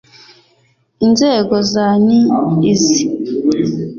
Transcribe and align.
Inzego 1.05 1.55
za 1.71 1.87
ni 2.05 2.19
izi 2.71 3.03